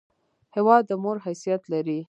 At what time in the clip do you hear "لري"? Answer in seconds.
1.73-1.99